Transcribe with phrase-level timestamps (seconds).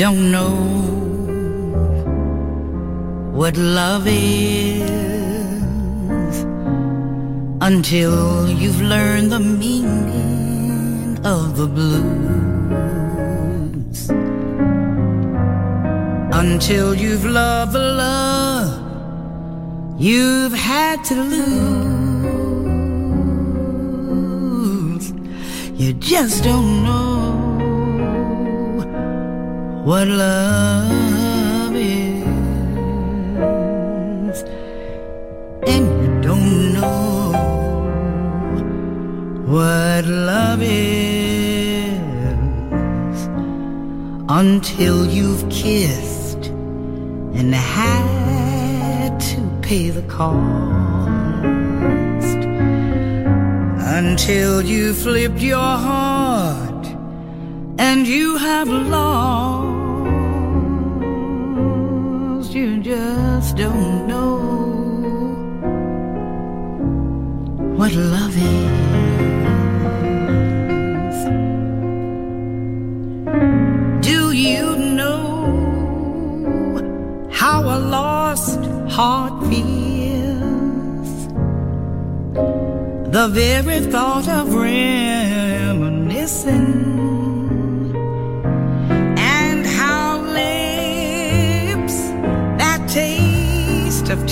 [0.00, 0.56] Don't know
[3.38, 4.90] what love is
[7.60, 12.08] until you've learned the meaning of the blues.
[16.32, 18.70] Until you've loved the love
[20.00, 21.50] you've had to lose.
[25.78, 27.19] You just don't know
[29.84, 32.22] what love is.
[35.66, 37.32] And you don't know
[39.46, 41.98] what love is
[44.28, 46.46] until you've kissed
[47.38, 50.40] and had to pay the cost.
[53.98, 56.09] Until you flipped your heart
[57.90, 59.74] and you have lost.
[62.54, 64.36] You just don't know
[67.78, 68.76] what love is.
[74.08, 74.66] Do you
[74.98, 75.26] know
[77.32, 78.60] how a lost
[78.96, 81.10] heart feels?
[83.16, 84.54] The very thought of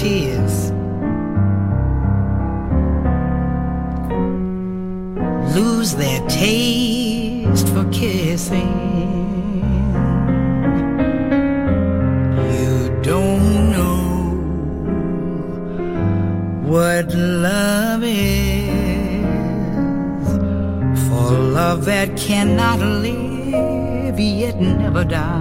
[0.08, 0.56] tears
[5.54, 8.72] lose their taste for kissing.
[12.54, 14.00] You don't know
[16.72, 19.18] what love is,
[21.06, 25.37] for love that cannot live yet never dies.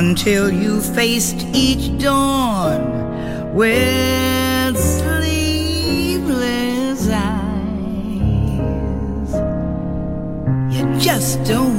[0.00, 2.80] Until you faced each dawn
[3.54, 6.30] with sleepless
[7.10, 7.40] eyes.
[10.74, 11.69] You just don't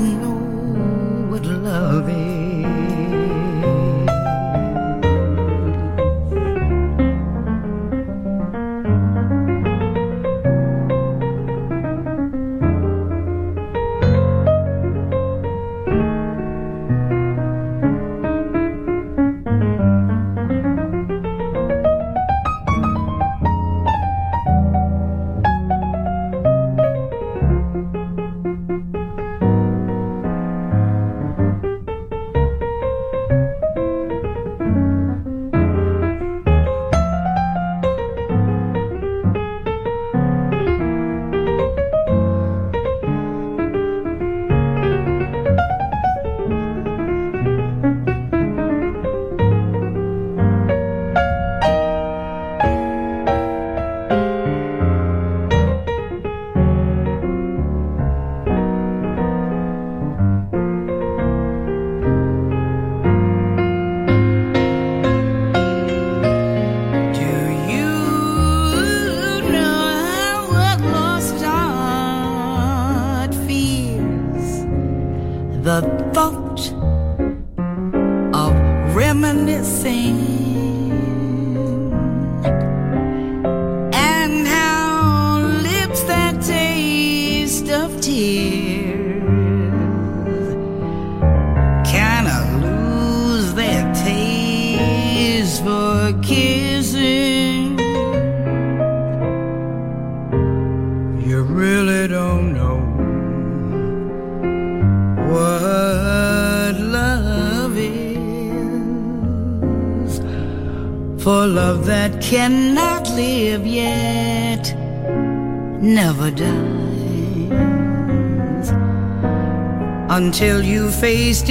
[121.02, 121.50] faced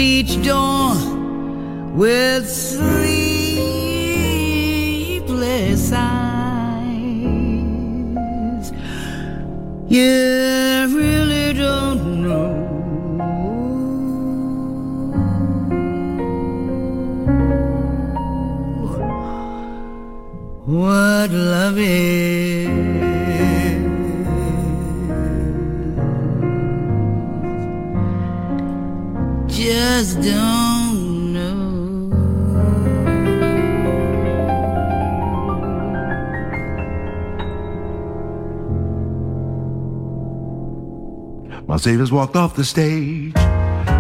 [41.71, 43.33] Miles Davis walked off the stage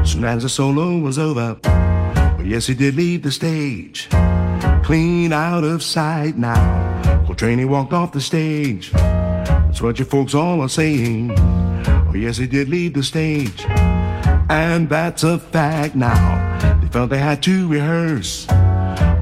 [0.05, 1.56] soon as the solo was over.
[1.62, 4.08] Well, yes, he did leave the stage,
[4.82, 7.22] clean out of sight now.
[7.26, 8.90] Coltrane walked off the stage.
[8.90, 11.31] That's what you folks all are saying.
[11.38, 13.64] Oh, yes, he did leave the stage,
[14.49, 16.81] and that's a fact now.
[16.81, 18.49] They felt they had to rehearse,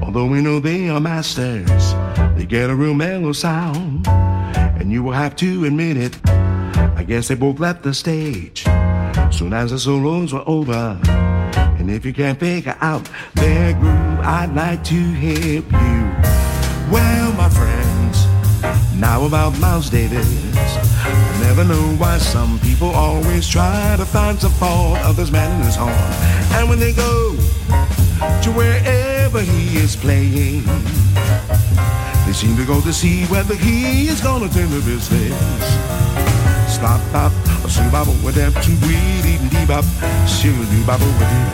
[0.01, 1.93] although we know they are masters.
[2.35, 6.38] They get a real mellow sound, and you will have to admit it.
[7.09, 8.65] Guess they both left the stage
[9.31, 10.99] soon as the solos were over.
[11.79, 16.93] And if you can't figure out their groove, I'd like to help you.
[16.93, 18.27] Well, my friends,
[18.95, 20.23] now about Miles Davis.
[21.03, 25.49] I never know why some people always try to find some fault of this man
[25.59, 25.89] in his horn.
[26.59, 27.35] And when they go
[28.43, 30.61] to wherever he is playing,
[32.27, 36.38] they seem to go to see whether he is gonna turn the business.
[36.79, 37.33] Stop, stop,
[37.67, 39.83] shoot bop with them two weedy dee bop,
[40.25, 41.47] shoot doo bop with him.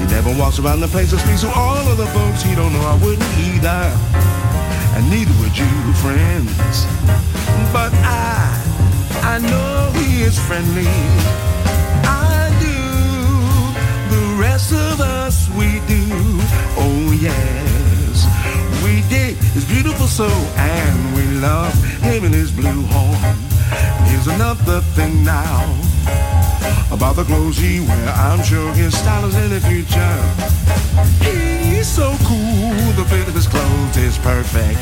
[0.00, 2.74] He never walks around the place and speaks to all of the folks he don't
[2.74, 2.82] know.
[2.82, 3.88] I wouldn't either,
[4.96, 5.72] and neither would you,
[6.04, 6.52] friends.
[7.72, 8.52] But I,
[9.24, 10.92] I know he is friendly.
[12.04, 14.12] I do.
[14.14, 16.04] The rest of us, we do.
[16.76, 18.28] Oh yes,
[18.84, 21.72] we dig his beautiful soul, and we love
[22.02, 23.51] him and his blue horn.
[24.08, 25.62] Here's another thing now
[26.92, 28.08] about the clothes he wear.
[28.08, 30.16] I'm sure his style is in the future.
[31.24, 34.80] He's so cool, the fit of his clothes is perfect.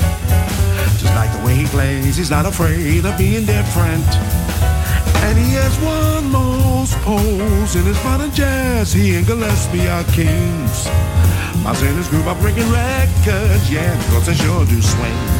[0.98, 4.06] Just like the way he plays, he's not afraid of being different.
[5.24, 8.92] And he has one most pose in his modern jazz.
[8.92, 10.86] He and Gillespie are kings.
[11.62, 15.39] My his group are breaking records, yeah, because they sure do swing.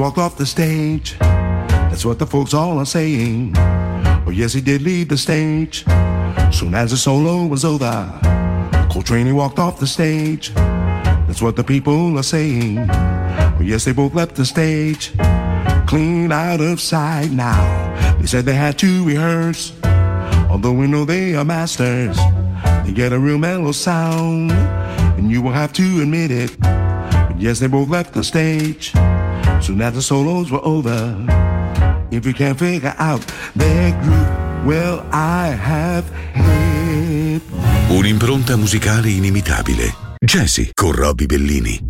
[0.00, 1.18] Walked off the stage.
[1.18, 3.52] That's what the folks all are saying.
[4.26, 5.84] Oh, yes, he did leave the stage.
[6.50, 8.08] Soon as the solo was over,
[8.90, 10.54] Coltrane walked off the stage.
[10.54, 12.78] That's what the people are saying.
[12.88, 15.12] Oh, yes, they both left the stage.
[15.86, 18.16] Clean out of sight now.
[18.20, 19.74] They said they had to rehearse.
[20.48, 22.16] Although we know they are masters,
[22.86, 24.50] they get a real mellow sound.
[25.18, 26.58] And you will have to admit it.
[26.58, 28.94] But yes, they both left the stage.
[29.60, 31.14] Soon as the solos were over,
[32.10, 33.20] if you can't figure out
[33.54, 37.42] their groove, well, I have hit.
[37.88, 39.94] Un'impronta musicale inimitabile.
[40.18, 41.89] Jazzy con Robbie Bellini.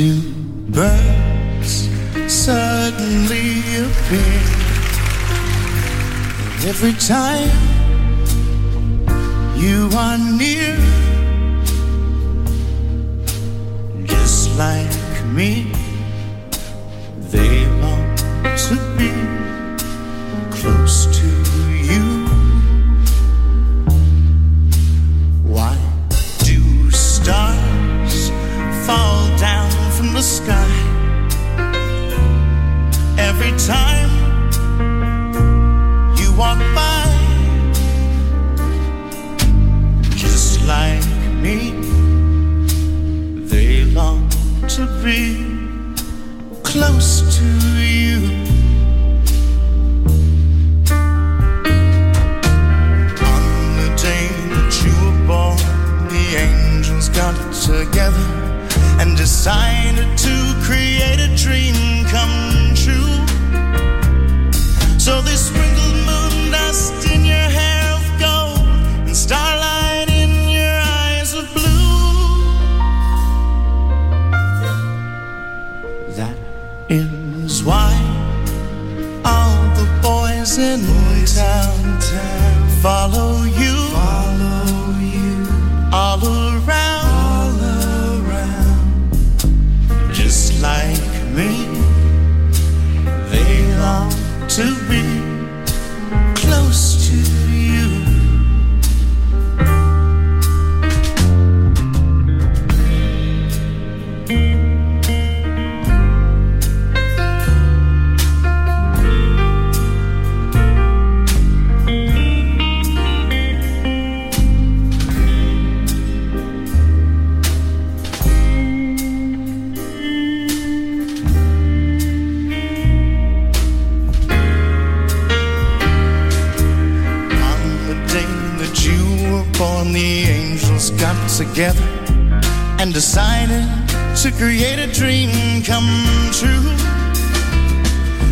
[0.00, 0.22] do
[0.70, 1.90] birds
[2.26, 4.40] suddenly appear?
[6.54, 7.50] And every time
[9.62, 10.78] you are near,
[14.06, 15.69] just like me.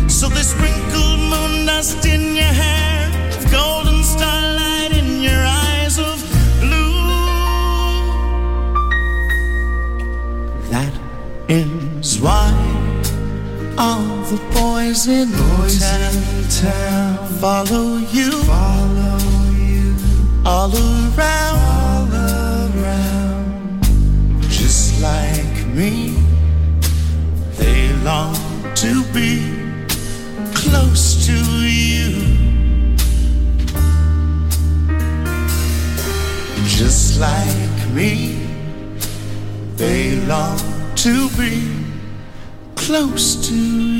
[0.09, 2.89] so the sprinkled moon dust in your hair
[10.69, 10.93] that
[11.47, 13.07] is white
[13.77, 18.29] all the boys in the boys in town follow you.
[20.45, 23.83] all around.
[24.49, 26.08] Just like me
[28.03, 28.35] long
[28.75, 29.41] to be
[30.53, 31.33] close to
[31.67, 32.11] you.
[36.65, 38.47] Just like me,
[39.75, 40.59] they long
[40.95, 41.67] to be
[42.75, 43.98] close to you.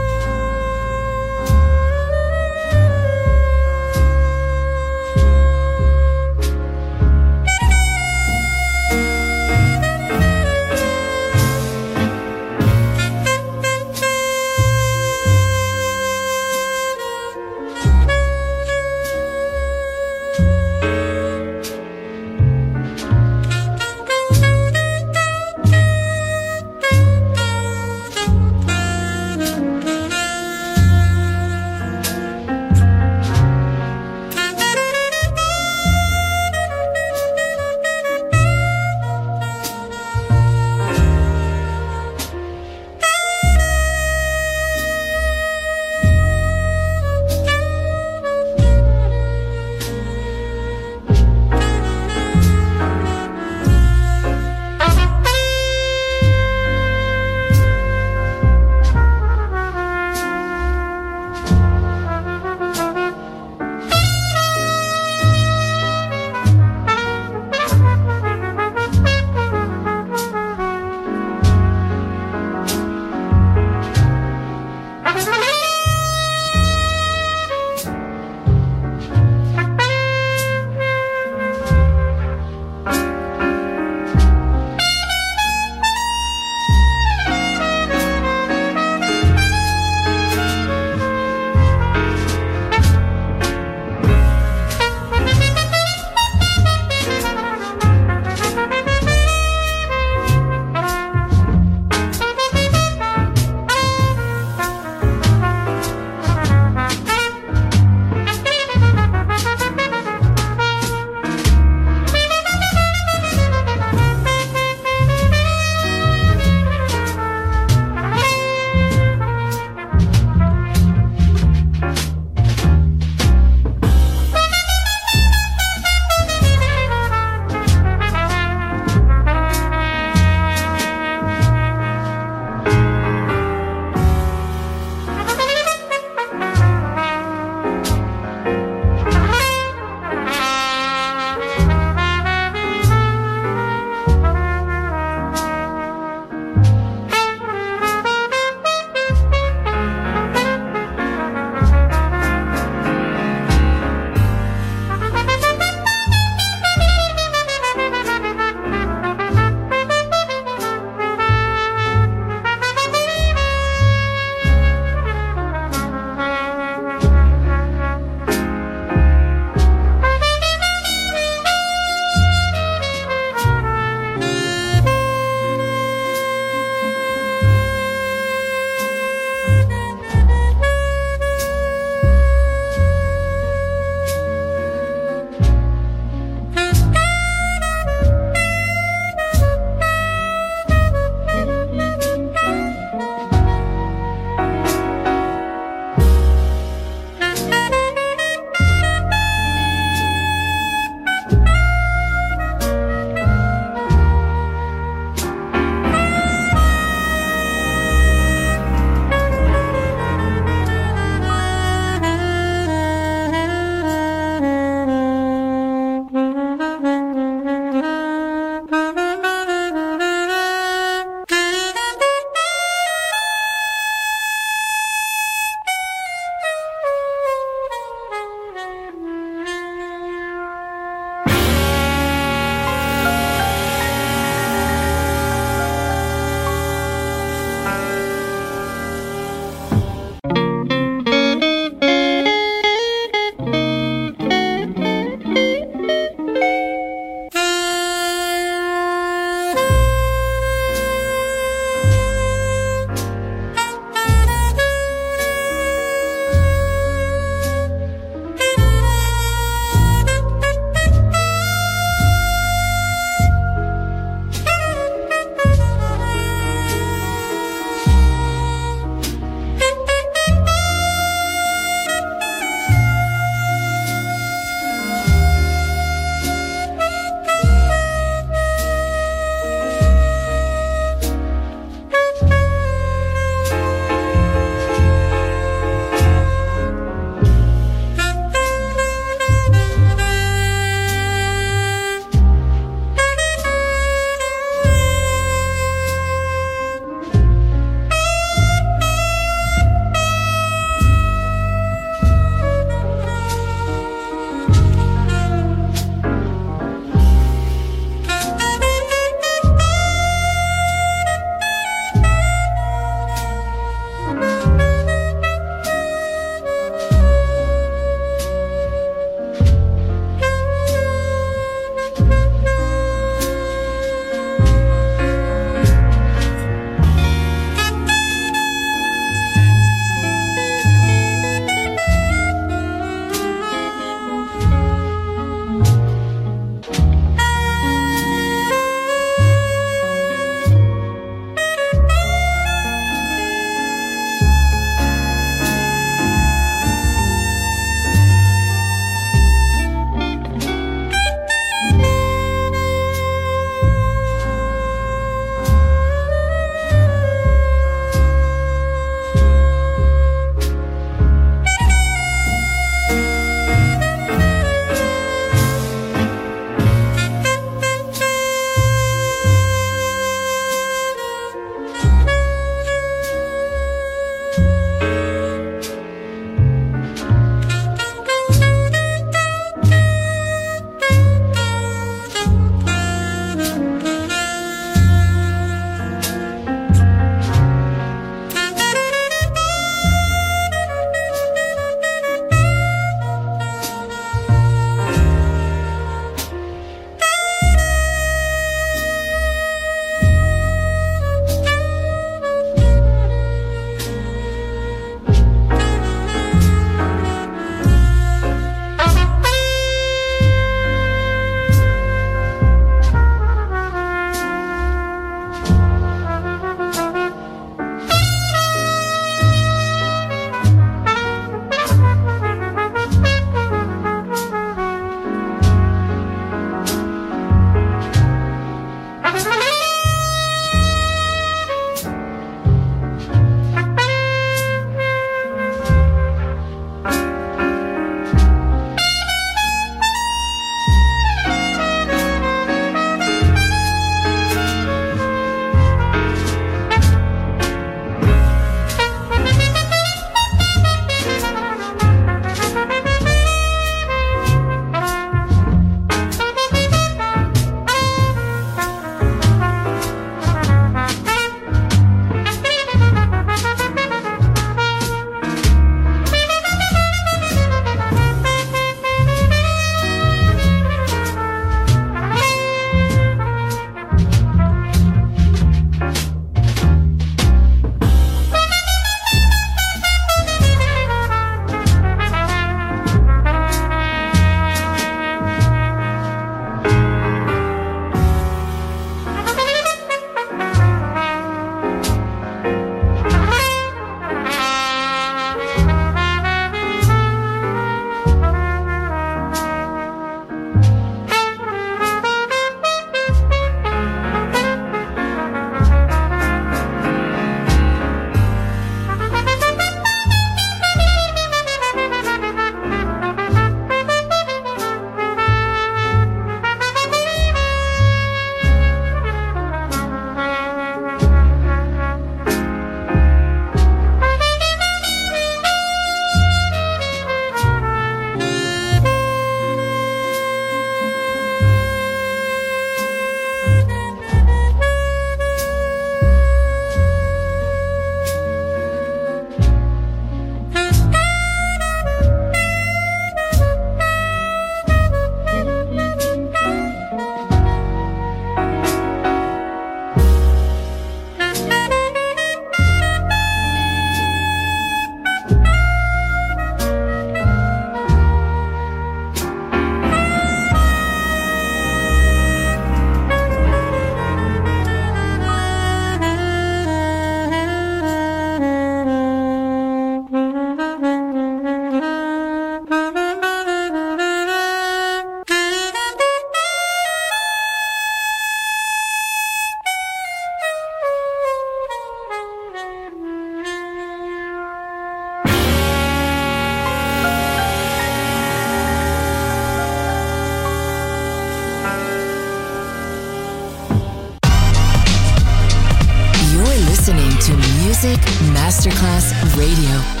[598.61, 600.00] Masterclass Radio.